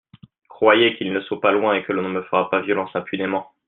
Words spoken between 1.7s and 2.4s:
et que l'on ne me